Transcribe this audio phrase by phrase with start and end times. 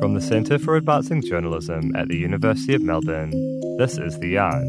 [0.00, 3.30] From the Centre for Advancing Journalism at the University of Melbourne,
[3.78, 4.64] this is The Yarn,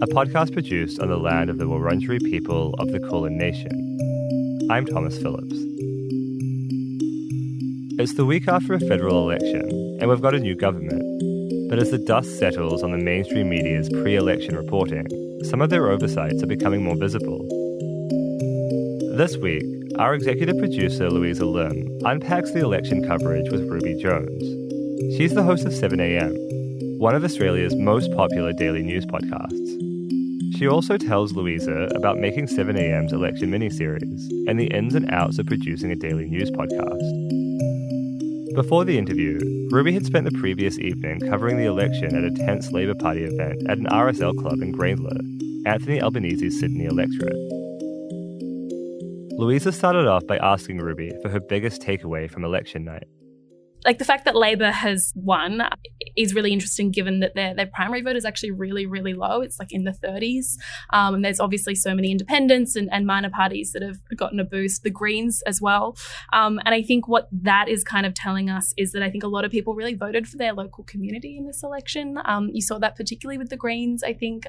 [0.00, 3.98] a podcast produced on the land of the Wurundjeri people of the Kulin Nation.
[4.70, 5.56] I'm Thomas Phillips.
[7.98, 11.02] It's the week after a federal election, and we've got a new government.
[11.68, 15.08] But as the dust settles on the mainstream media's pre election reporting,
[15.46, 17.57] some of their oversights are becoming more visible.
[19.18, 19.64] This week,
[19.98, 24.42] our executive producer, Louisa Lim, unpacks the election coverage with Ruby Jones.
[25.16, 30.56] She's the host of 7am, one of Australia's most popular daily news podcasts.
[30.56, 35.46] She also tells Louisa about making 7am's election miniseries and the ins and outs of
[35.46, 37.02] producing a daily news podcast.
[38.54, 39.40] Before the interview,
[39.72, 43.68] Ruby had spent the previous evening covering the election at a tense Labor Party event
[43.68, 45.18] at an RSL club in Grayndler,
[45.66, 47.57] Anthony Albanese's Sydney electorate.
[49.38, 53.04] Louisa started off by asking Ruby for her biggest takeaway from election night
[53.84, 55.62] like the fact that Labor has won
[56.16, 59.40] is really interesting given that their, their primary vote is actually really, really low.
[59.40, 60.56] It's like in the 30s.
[60.92, 64.44] Um, and there's obviously so many independents and, and, minor parties that have gotten a
[64.44, 65.96] boost, the Greens as well.
[66.32, 69.22] Um, and I think what that is kind of telling us is that I think
[69.22, 72.18] a lot of people really voted for their local community in this election.
[72.24, 74.44] Um, you saw that particularly with the Greens, I think.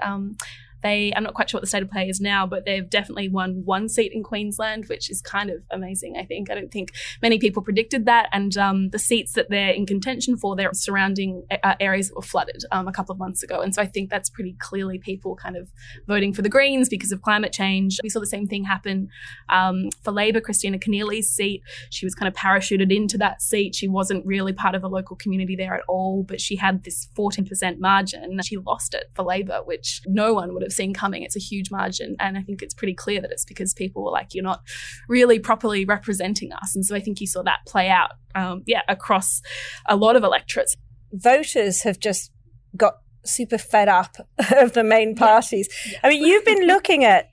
[0.81, 3.30] They, I'm not quite sure what the state of play is now, but they've definitely
[3.30, 6.16] won one seat in Queensland, which is kind of amazing.
[6.17, 9.71] I think I don't think many people predicted that, and um, the seats that they're
[9.71, 13.44] in contention for, they're surrounding uh, areas that were flooded um, a couple of months
[13.44, 15.69] ago, and so I think that's pretty clearly people kind of
[16.08, 17.99] voting for the Greens because of climate change.
[18.03, 19.09] We saw the same thing happen
[19.49, 20.41] um, for Labor.
[20.41, 23.75] Kristina Keneally's seat, she was kind of parachuted into that seat.
[23.75, 27.08] She wasn't really part of a local community there at all, but she had this
[27.17, 28.39] 14% margin.
[28.43, 31.23] She lost it for Labor, which no one would have have seen coming.
[31.23, 32.16] It's a huge margin.
[32.20, 34.62] And I think it's pretty clear that it's because people were like, you're not
[35.08, 36.76] really properly representing us.
[36.76, 39.42] And so I think you saw that play out, um, yeah, across
[39.88, 40.76] a lot of electorates.
[41.11, 42.31] Voters have just
[42.78, 42.95] got
[43.26, 44.17] super fed up
[44.55, 45.70] of the main parties.
[45.86, 45.92] Yeah.
[45.92, 45.99] Yeah.
[46.04, 47.30] I mean, you've been looking at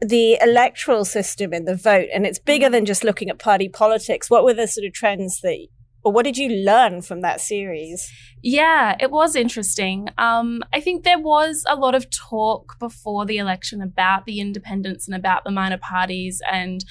[0.00, 2.72] the electoral system in the vote, and it's bigger mm-hmm.
[2.72, 4.30] than just looking at party politics.
[4.30, 5.66] What were the sort of trends that
[6.02, 8.10] or what did you learn from that series?
[8.42, 10.08] Yeah, it was interesting.
[10.16, 15.06] Um, I think there was a lot of talk before the election about the independents
[15.06, 16.84] and about the minor parties, and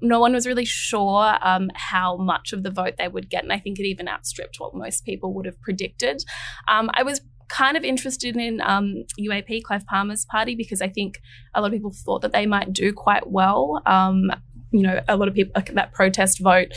[0.00, 3.42] no one was really sure um, how much of the vote they would get.
[3.42, 6.22] And I think it even outstripped what most people would have predicted.
[6.68, 11.20] Um, I was kind of interested in um, UAP, Clive Palmer's party, because I think
[11.54, 13.82] a lot of people thought that they might do quite well.
[13.86, 14.30] Um,
[14.72, 16.68] you know a lot of people that protest vote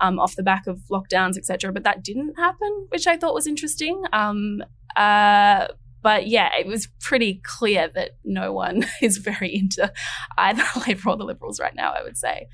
[0.00, 3.46] um, off the back of lockdowns etc but that didn't happen which i thought was
[3.46, 4.62] interesting um,
[4.96, 5.66] uh,
[6.02, 9.90] but yeah, it was pretty clear that no one is very into
[10.36, 12.48] either Labor or the Liberals right now, I would say.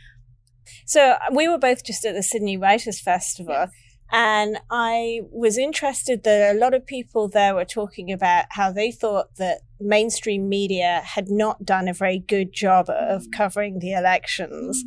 [0.86, 3.54] So we were both just at the Sydney Writers' Festival.
[3.54, 3.70] Yes.
[4.10, 8.90] And I was interested that a lot of people there were talking about how they
[8.90, 13.32] thought that mainstream media had not done a very good job of mm.
[13.32, 14.82] covering the elections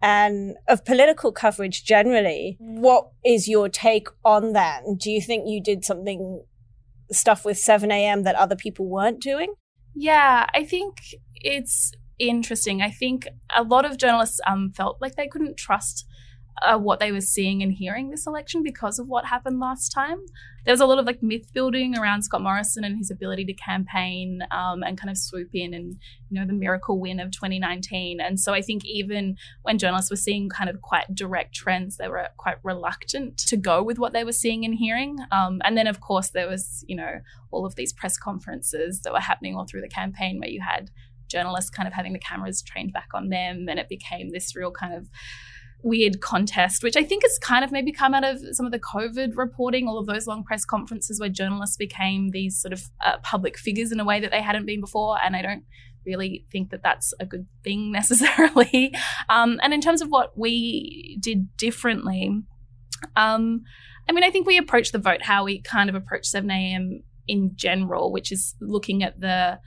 [0.00, 2.56] and of political coverage generally.
[2.58, 4.82] What is your take on that?
[4.98, 6.42] Do you think you did something,
[7.10, 9.54] stuff with 7am that other people weren't doing?
[9.94, 10.98] Yeah, I think
[11.36, 12.82] it's interesting.
[12.82, 16.06] I think a lot of journalists um, felt like they couldn't trust
[16.62, 20.18] uh, what they were seeing and hearing this election because of what happened last time.
[20.64, 23.52] There was a lot of like myth building around Scott Morrison and his ability to
[23.52, 25.96] campaign um, and kind of swoop in and
[26.30, 28.18] you know the miracle win of 2019.
[28.20, 32.08] And so I think even when journalists were seeing kind of quite direct trends, they
[32.08, 35.18] were quite reluctant to go with what they were seeing and hearing.
[35.30, 39.12] Um, and then of course there was you know all of these press conferences that
[39.12, 40.90] were happening all through the campaign where you had
[41.28, 44.70] journalists kind of having the cameras trained back on them, and it became this real
[44.70, 45.08] kind of
[45.84, 48.80] weird contest, which I think has kind of maybe come out of some of the
[48.80, 53.18] COVID reporting, all of those long press conferences where journalists became these sort of uh,
[53.22, 55.18] public figures in a way that they hadn't been before.
[55.22, 55.64] And I don't
[56.06, 58.94] really think that that's a good thing necessarily.
[59.28, 62.42] Um, and in terms of what we did differently,
[63.14, 63.62] um,
[64.08, 67.52] I mean, I think we approached the vote how we kind of approached 7am in
[67.54, 69.58] general, which is looking at the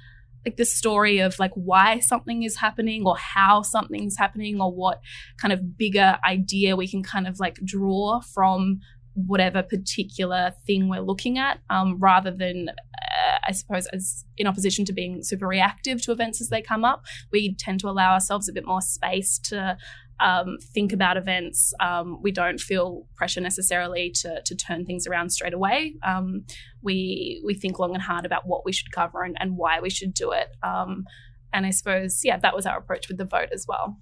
[0.47, 5.01] like the story of like why something is happening or how something's happening or what
[5.41, 8.79] kind of bigger idea we can kind of like draw from
[9.13, 14.85] whatever particular thing we're looking at um, rather than uh, i suppose as in opposition
[14.85, 17.03] to being super reactive to events as they come up
[17.33, 19.77] we tend to allow ourselves a bit more space to
[20.19, 21.73] um, think about events.
[21.79, 25.95] Um, we don't feel pressure necessarily to, to turn things around straight away.
[26.05, 26.45] Um,
[26.81, 29.89] we we think long and hard about what we should cover and, and why we
[29.89, 30.47] should do it.
[30.63, 31.05] Um,
[31.53, 33.97] and I suppose yeah, that was our approach with the vote as well.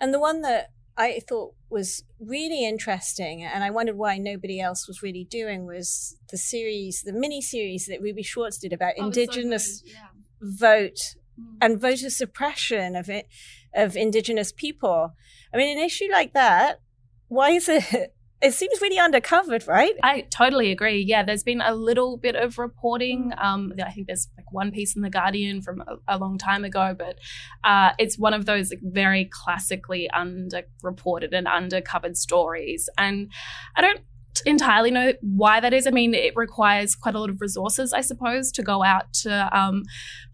[0.00, 4.86] And the one that I thought was really interesting, and I wondered why nobody else
[4.86, 9.06] was really doing, was the series, the mini series that Ruby Schwartz did about Oh,
[9.06, 10.08] Indigenous so yeah.
[10.40, 10.98] vote
[11.40, 11.56] Mm.
[11.62, 13.26] and voter suppression of it
[13.74, 15.14] of Indigenous people.
[15.52, 16.80] I mean, an issue like that,
[17.28, 18.14] why is it?
[18.42, 19.94] It seems really undercovered, right?
[20.02, 21.00] I totally agree.
[21.00, 23.32] Yeah, there's been a little bit of reporting.
[23.40, 26.64] Um, I think there's like one piece in the Guardian from a, a long time
[26.64, 27.20] ago, but
[27.62, 32.88] uh, it's one of those like very classically underreported and undercovered stories.
[32.98, 33.30] And
[33.76, 34.00] I don't
[34.46, 35.86] entirely know why that is.
[35.86, 39.56] I mean, it requires quite a lot of resources, I suppose, to go out to
[39.56, 39.82] um,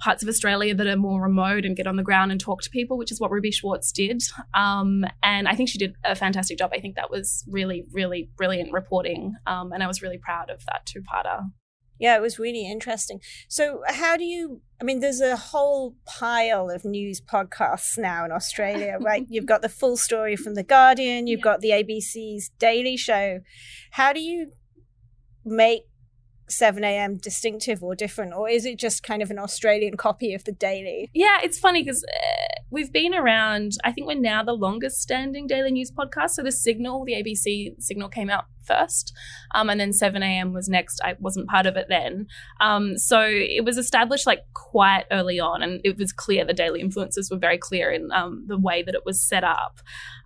[0.01, 2.71] parts of Australia that are more remote and get on the ground and talk to
[2.71, 4.23] people, which is what Ruby Schwartz did.
[4.55, 6.71] Um, and I think she did a fantastic job.
[6.73, 9.35] I think that was really, really brilliant reporting.
[9.47, 11.45] Um, and I was really proud of that two parter.
[11.99, 13.21] Yeah, it was really interesting.
[13.49, 14.61] So, how do you?
[14.81, 19.27] I mean, there's a whole pile of news podcasts now in Australia, right?
[19.29, 21.45] You've got the full story from The Guardian, you've Yeah.
[21.45, 23.41] got the ABC's Daily Show.
[23.93, 24.53] How do you
[25.45, 25.83] make
[26.49, 27.17] 7 a.m.
[27.19, 31.11] distinctive or different, or is it just kind of an Australian copy of The Daily?
[31.13, 33.73] Yeah, it's funny because uh, we've been around.
[33.85, 36.31] I think we're now the longest standing daily news podcast.
[36.31, 39.13] So the Signal, the ABC Signal, came out first,
[39.55, 40.53] um, and then 7 a.m.
[40.53, 41.01] was next.
[41.03, 42.27] I wasn't part of it then,
[42.61, 46.81] um, so it was established like quite early on, and it was clear the daily
[46.81, 49.81] influences were very clear in um, the way that it was set up.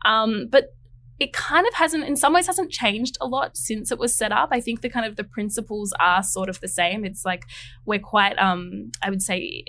[0.04, 0.74] Um, but
[1.20, 4.32] it kind of hasn't in some ways hasn't changed a lot since it was set
[4.32, 7.44] up i think the kind of the principles are sort of the same it's like
[7.84, 9.62] we're quite um i would say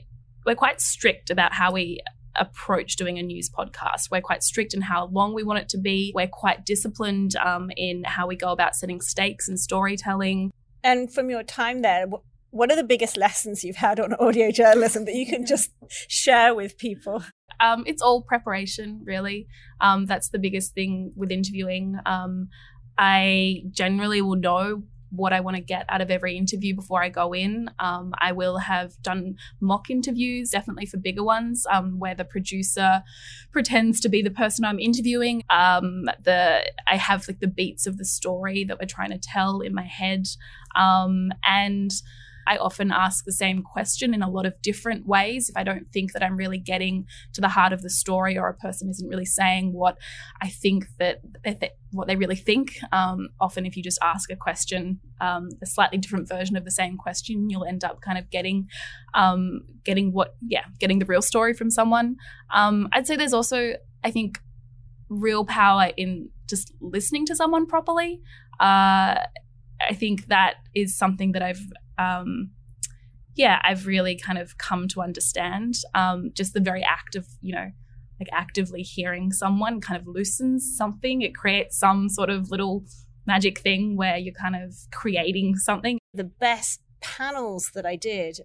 [0.48, 2.00] we're quite strict about how we
[2.36, 5.78] approach doing a news podcast we're quite strict in how long we want it to
[5.78, 10.52] be we're quite disciplined um, in how we go about setting stakes and storytelling
[10.84, 12.08] And from your time there,
[12.52, 15.72] what are the biggest lessons you've had on audio journalism that you can just
[16.10, 17.24] share with people?
[17.60, 19.48] um, it's all preparation, really.
[19.80, 21.98] Um, that's the biggest thing with interviewing.
[22.06, 22.50] Um,
[22.98, 24.84] I generally will know
[25.16, 27.70] what I want to get out of every interview before I go in.
[27.80, 33.04] Um, I will have done mock interviews, definitely for bigger ones, um, where the producer
[33.52, 35.44] pretends to be the person I'm interviewing.
[35.50, 39.62] Um, the I have like the beats of the story that we're trying to tell
[39.62, 40.28] in my head,
[40.76, 41.92] um, and
[42.48, 45.92] I often ask the same question in a lot of different ways if I don't
[45.92, 49.08] think that I'm really getting to the heart of the story or a person isn't
[49.08, 49.98] really saying what
[50.42, 51.22] I think that,
[51.92, 52.78] what they really think.
[52.92, 56.72] Um, often, if you just ask a question, um, a slightly different version of the
[56.72, 58.68] same question, you'll end up kind of getting
[59.14, 62.16] um, getting what yeah getting the real story from someone.
[62.54, 63.74] Um, I'd say there's also
[64.04, 64.40] I think
[65.10, 68.22] real power in just listening to someone properly.
[68.60, 69.20] Uh,
[69.82, 71.62] I think that is something that I've
[71.98, 72.52] um,
[73.36, 75.76] yeah, I've really kind of come to understand.
[75.96, 77.72] Um, just the very act of, you know,
[78.20, 81.22] like actively hearing someone kind of loosens something.
[81.22, 82.86] It creates some sort of little
[83.26, 85.98] magic thing where you're kind of creating something.
[86.14, 88.42] The best panels that I did,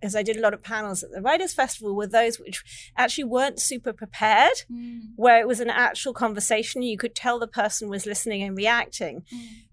[0.00, 2.62] because I did a lot of panels at the Writers' Festival, were those which
[2.96, 4.62] actually weren't super prepared,
[5.16, 6.82] where it was an actual conversation.
[6.82, 9.24] You could tell the person was listening and reacting.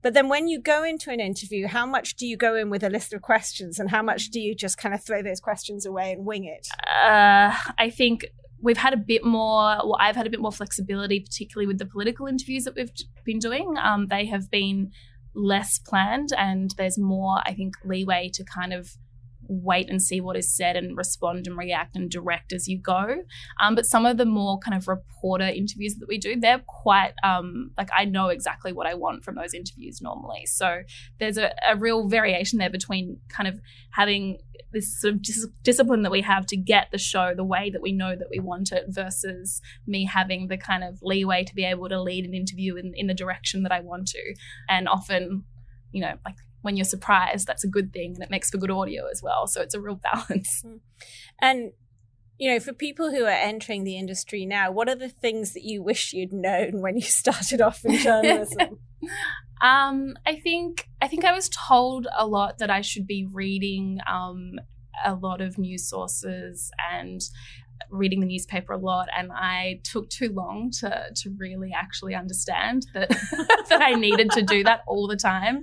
[0.02, 2.84] But then when you go into an interview, how much do you go in with
[2.84, 5.86] a list of questions and how much do you just kind of throw those questions
[5.86, 6.68] away and wing it?
[6.88, 8.26] Uh, I think
[8.62, 11.86] we've had a bit more, well, I've had a bit more flexibility, particularly with the
[11.86, 12.92] political interviews that we've
[13.24, 13.76] been doing.
[13.82, 14.92] Um, they have been
[15.34, 18.98] less planned and there's more, I think, leeway to kind of
[19.48, 23.24] wait and see what is said and respond and react and direct as you go.
[23.60, 27.14] Um, but some of the more kind of reporter interviews that we do, they're quite
[27.24, 30.46] um, like I know exactly what I want from those interviews normally.
[30.46, 30.82] So
[31.20, 33.60] there's a, a real variation there between kind of
[33.92, 34.38] having
[34.74, 37.82] this sort of dis- discipline that we have to get the show the way that
[37.82, 41.64] we know that we want it versus me having the kind of leeway to be
[41.64, 44.36] able to lead an interview in, in the direction that I want to.
[44.70, 45.44] And often,
[45.92, 48.72] you know, like when you're surprised, that's a good thing and it makes for good
[48.72, 49.48] audio as well.
[49.48, 50.64] So it's a real balance.
[51.42, 51.72] And
[52.40, 55.64] you know, for people who are entering the industry now, what are the things that
[55.64, 58.80] you wish you'd known when you started off in journalism?
[59.60, 64.00] Um, I think I think I was told a lot that I should be reading
[64.08, 64.60] um,
[65.04, 67.22] a lot of news sources and
[67.90, 72.86] reading the newspaper a lot and I took too long to to really actually understand
[72.94, 73.10] that
[73.70, 75.62] that I needed to do that all the time.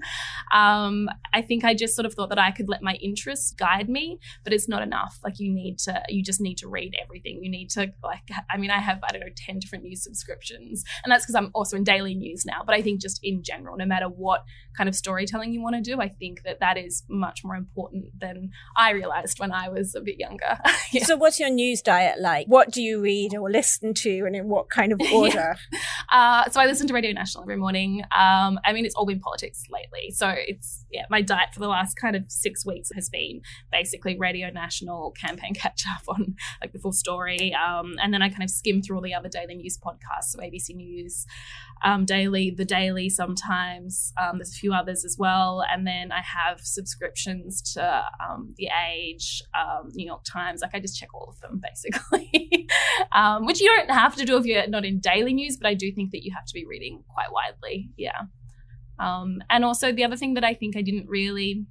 [0.52, 3.88] Um, I think I just sort of thought that I could let my interests guide
[3.88, 5.18] me, but it's not enough.
[5.24, 7.40] Like you need to you just need to read everything.
[7.42, 10.84] You need to like I mean I have I don't know 10 different news subscriptions
[11.04, 13.76] and that's because I'm also in daily news now, but I think just in general
[13.76, 14.44] no matter what
[14.76, 18.06] kind of storytelling you want to do, I think that that is much more important
[18.18, 20.58] than I realized when I was a bit younger.
[20.92, 21.04] yeah.
[21.04, 22.03] So, what's your news diet?
[22.04, 22.46] Diet like?
[22.46, 25.56] What do you read or listen to, and in what kind of order?
[26.12, 28.02] uh, so I listen to Radio National every morning.
[28.16, 30.10] Um, I mean, it's all been politics lately.
[30.10, 33.40] So it's, yeah, my diet for the last kind of six weeks has been
[33.72, 37.54] basically Radio National campaign catch up on like the full story.
[37.54, 40.30] Um, and then I kind of skim through all the other daily news podcasts.
[40.30, 41.26] So ABC News,
[41.84, 44.12] um, Daily, The Daily sometimes.
[44.20, 45.64] Um, there's a few others as well.
[45.70, 50.62] And then I have subscriptions to um, The Age, um, New York Times.
[50.62, 51.93] Like I just check all of them basically,
[53.12, 55.74] um, which you don't have to do if you're not in daily news, but I
[55.74, 57.90] do think that you have to be reading quite widely.
[57.96, 58.22] Yeah.
[58.98, 61.66] Um, and also, the other thing that I think I didn't really,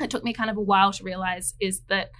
[0.00, 2.10] it took me kind of a while to realize is that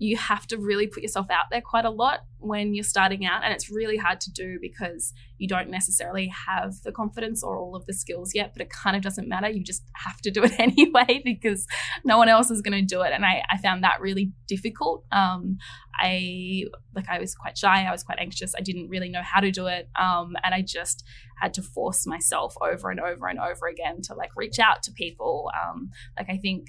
[0.00, 3.44] you have to really put yourself out there quite a lot when you're starting out.
[3.44, 7.76] And it's really hard to do because you don't necessarily have the confidence or all
[7.76, 9.50] of the skills yet, but it kind of doesn't matter.
[9.50, 11.66] You just have to do it anyway because
[12.02, 13.12] no one else is going to do it.
[13.12, 15.04] And I, I found that really difficult.
[15.12, 15.58] Um,
[16.00, 16.64] I
[16.94, 17.84] like I was quite shy.
[17.84, 18.54] I was quite anxious.
[18.56, 19.90] I didn't really know how to do it.
[20.00, 21.04] Um, and I just
[21.42, 24.92] had to force myself over and over and over again to like reach out to
[24.92, 25.50] people.
[25.62, 26.68] Um, like I think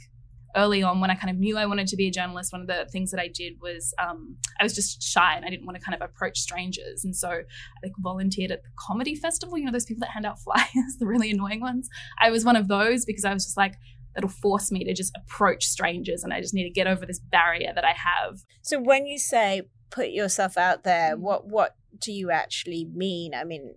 [0.55, 2.67] early on when I kind of knew I wanted to be a journalist, one of
[2.67, 5.77] the things that I did was um, I was just shy and I didn't want
[5.77, 7.03] to kind of approach strangers.
[7.03, 7.43] And so I
[7.83, 11.07] like volunteered at the comedy festival, you know, those people that hand out flyers, the
[11.07, 11.89] really annoying ones.
[12.19, 13.75] I was one of those because I was just like,
[14.13, 17.19] that'll force me to just approach strangers and I just need to get over this
[17.19, 18.39] barrier that I have.
[18.61, 23.33] So when you say put yourself out there, what what do you actually mean?
[23.33, 23.75] I mean,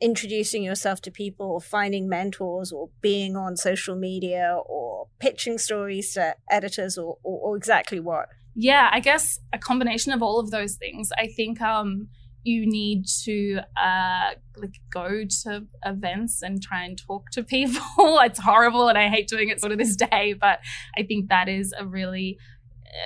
[0.00, 6.14] introducing yourself to people or finding mentors or being on social media or pitching stories
[6.14, 8.28] to editors or, or, or exactly what?
[8.54, 11.10] Yeah, I guess a combination of all of those things.
[11.16, 12.08] I think um,
[12.42, 17.82] you need to uh, like go to events and try and talk to people.
[17.98, 20.60] it's horrible, and I hate doing it sort of this day, but
[20.96, 22.38] I think that is a really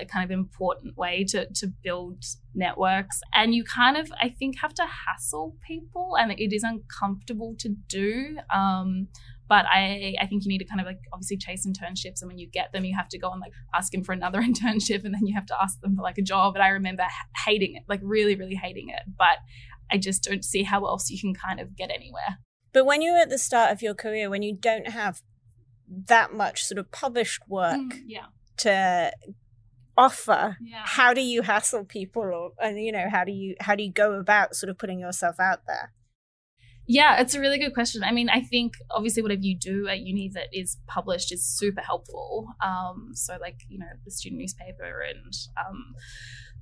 [0.00, 2.24] a kind of important way to to build
[2.54, 3.20] networks.
[3.34, 7.70] And you kind of i think have to hassle people and it is uncomfortable to
[7.88, 9.08] do um,
[9.46, 12.38] but I, I think you need to kind of like obviously chase internships and when
[12.38, 15.14] you get them you have to go and like ask them for another internship and
[15.14, 16.54] then you have to ask them for like a job.
[16.54, 17.04] And i remember
[17.44, 19.38] hating it like really really hating it but
[19.90, 22.38] i just don't see how else you can kind of get anywhere.
[22.72, 25.22] But when you're at the start of your career when you don't have
[25.88, 28.26] that much sort of published work mm, yeah.
[28.58, 29.12] to
[29.96, 30.82] offer yeah.
[30.84, 33.92] how do you hassle people or and you know how do you how do you
[33.92, 35.92] go about sort of putting yourself out there?
[36.86, 38.02] Yeah it's a really good question.
[38.04, 41.80] I mean i think obviously whatever you do at uni that is published is super
[41.80, 42.48] helpful.
[42.62, 45.94] Um so like you know the student newspaper and um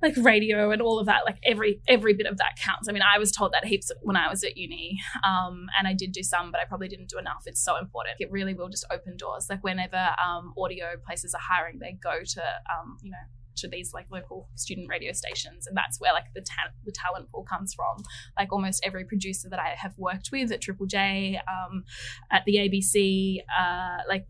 [0.03, 2.87] like radio and all of that like every every bit of that counts.
[2.87, 5.93] I mean i was told that heaps when i was at uni um, and i
[5.93, 7.43] did do some but i probably didn't do enough.
[7.45, 8.17] It's so important.
[8.19, 9.47] It really will just open doors.
[9.49, 13.93] Like whenever um, audio places are hiring they go to um, you know to these
[13.93, 17.73] like local student radio stations and that's where like the, ta- the talent pool comes
[17.73, 18.03] from.
[18.37, 21.83] Like almost every producer that i have worked with at triple j um,
[22.31, 24.27] at the abc uh, like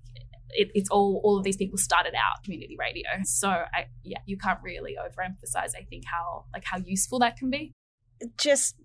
[0.56, 3.10] it, it's all all of these people started out community radio.
[3.24, 5.72] So I yeah, you can't really overemphasize.
[5.76, 7.74] I think how like how useful that can be.
[8.38, 8.76] Just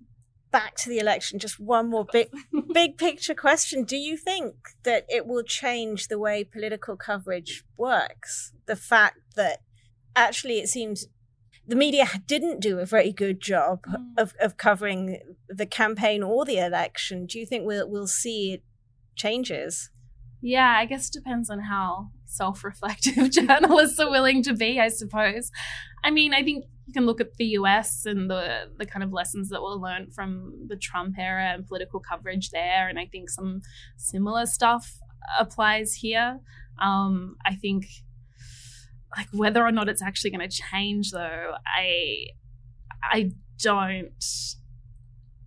[0.50, 1.38] back to the election.
[1.38, 2.28] Just one more big
[2.72, 3.84] big picture question.
[3.84, 8.52] Do you think that it will change the way political coverage works?
[8.66, 9.60] The fact that
[10.16, 11.06] actually it seems
[11.66, 14.06] the media didn't do a very good job mm.
[14.16, 17.26] of, of covering the campaign or the election.
[17.26, 18.62] Do you think we'll we'll see
[19.14, 19.90] changes?
[20.40, 24.88] Yeah, I guess it depends on how self reflective journalists are willing to be, I
[24.88, 25.50] suppose.
[26.04, 29.12] I mean, I think you can look at the US and the, the kind of
[29.12, 32.88] lessons that were learned from the Trump era and political coverage there.
[32.88, 33.62] And I think some
[33.96, 34.98] similar stuff
[35.38, 36.40] applies here.
[36.80, 37.86] Um, I think,
[39.16, 42.26] like, whether or not it's actually going to change, though, I,
[43.02, 44.12] I don't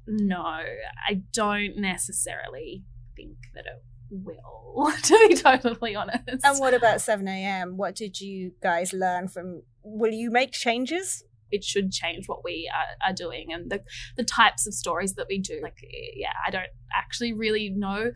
[0.06, 0.60] know.
[1.08, 2.84] I don't necessarily
[3.16, 6.44] think that it will, to be totally honest.
[6.44, 7.78] And what about 7 a.m.?
[7.78, 9.64] What did you guys learn from?
[9.84, 11.24] Will you make changes?
[11.52, 13.84] It should change what we are, are doing and the,
[14.16, 15.60] the types of stories that we do.
[15.62, 15.80] Like,
[16.16, 18.12] yeah, I don't actually really know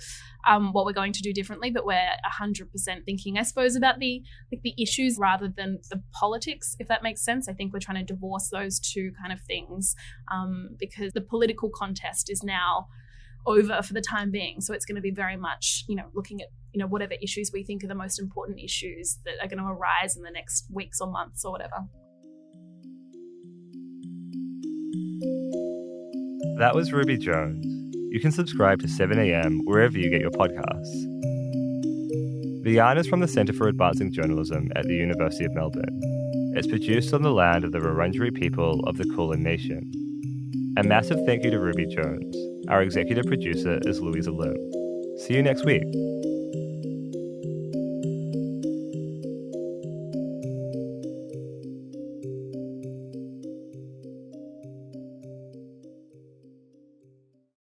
[0.48, 2.12] um, what we're going to do differently, but we're
[2.42, 2.70] 100%
[3.04, 4.24] thinking, I suppose, about the
[4.54, 7.50] like the issues rather than the politics, if that makes sense.
[7.50, 9.96] I think we're trying to divorce those two kind of things
[10.32, 12.88] um, because the political contest is now
[13.46, 14.62] over for the time being.
[14.62, 17.52] So it's going to be very much, you know, looking at, you know, whatever issues
[17.54, 20.66] we think are the most important issues that are going to arise in the next
[20.72, 21.86] weeks or months or whatever.
[26.58, 27.66] That was Ruby Jones.
[28.12, 31.14] You can subscribe to 7am wherever you get your podcasts.
[32.64, 36.00] The yarn is from the Centre for Advancing Journalism at the University of Melbourne.
[36.56, 39.92] It's produced on the land of the Wurundjeri people of the Kulin Nation.
[40.78, 42.55] A massive thank you to Ruby Jones.
[42.68, 44.56] Our executive producer is Louisa Lim.
[45.20, 45.84] See you next week.